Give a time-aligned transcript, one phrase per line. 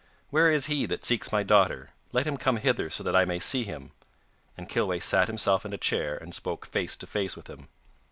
[0.31, 1.91] 'Where is he that seeks my daughter?
[2.11, 3.91] Let him come hither so that I may see him.'
[4.57, 7.69] And Kilweh sat himself in a chair and spoke face to face with him.